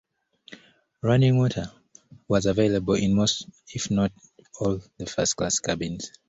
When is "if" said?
3.71-3.91